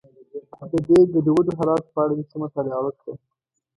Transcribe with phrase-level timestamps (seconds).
[0.71, 3.13] د دې ګډوډو حالاتو په اړه مې څه مطالعه وکړه.